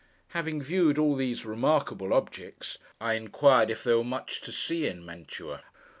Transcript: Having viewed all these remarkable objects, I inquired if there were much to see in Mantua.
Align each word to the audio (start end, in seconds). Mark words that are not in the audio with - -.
Having 0.29 0.63
viewed 0.63 0.97
all 0.97 1.15
these 1.15 1.45
remarkable 1.45 2.11
objects, 2.11 2.79
I 2.99 3.13
inquired 3.13 3.69
if 3.69 3.83
there 3.83 3.99
were 3.99 4.03
much 4.03 4.41
to 4.41 4.51
see 4.51 4.87
in 4.87 5.05
Mantua. 5.05 5.61